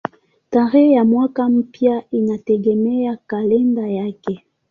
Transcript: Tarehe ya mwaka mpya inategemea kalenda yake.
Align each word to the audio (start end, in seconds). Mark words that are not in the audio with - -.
Tarehe 0.49 0.91
ya 0.91 1.05
mwaka 1.05 1.49
mpya 1.49 2.03
inategemea 2.11 3.17
kalenda 3.27 3.87
yake. 3.87 4.45